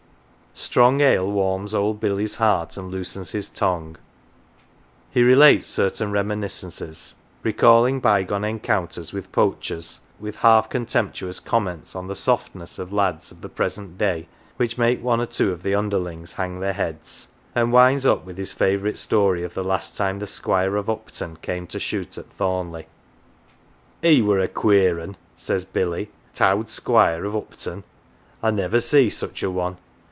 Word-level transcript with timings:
Strong 0.53 0.99
ale 0.99 1.31
warms 1.31 1.73
old 1.73 2.01
Billy's 2.01 2.35
heart 2.35 2.75
and 2.75 2.91
loosens 2.91 3.31
his 3.31 3.47
tongue. 3.47 3.95
He 5.09 5.23
relates 5.23 5.65
certain 5.65 6.11
reminiscences; 6.11 7.15
recalling 7.41 8.01
bygone 8.01 8.43
encounters 8.43 9.13
with 9.13 9.31
poachers, 9.31 10.01
with 10.19 10.35
half 10.35 10.69
contemptuous 10.69 11.39
comments 11.39 11.95
on 11.95 12.07
the" 12.07 12.15
softness" 12.27 12.77
of 12.79 12.91
lads 12.91 13.31
of 13.31 13.39
the 13.39 13.47
present 13.47 13.97
day, 13.97 14.27
which 14.57 14.77
make 14.77 15.01
one 15.01 15.21
or 15.21 15.25
two 15.25 15.53
of 15.53 15.63
the 15.63 15.73
underlings 15.73 16.33
hang 16.33 16.59
their 16.59 16.73
heads; 16.73 17.29
and 17.55 17.71
winds 17.71 18.05
up 18.05 18.25
with 18.25 18.37
his 18.37 18.51
favourite 18.51 18.97
story 18.97 19.43
of 19.43 19.53
the 19.53 19.63
last 19.63 19.95
time 19.95 20.19
the 20.19 20.27
Squire 20.27 20.75
of 20.75 20.89
Upton 20.89 21.37
came 21.37 21.65
to 21.67 21.79
shoot 21.79 22.17
at 22.17 22.29
Thornleigh." 22.29 22.83
He 24.01 24.21
were 24.21 24.39
a 24.39 24.49
queer 24.49 24.99
'un," 24.99 25.15
says 25.37 25.63
Billy," 25.63 26.11
t'owd 26.35 26.69
Squire 26.69 27.23
of 27.23 27.37
Upton. 27.37 27.85
I 28.43 28.51
niver 28.51 28.81
see 28.81 29.09
such 29.09 29.41
a 29.43 29.49
one. 29.49 29.77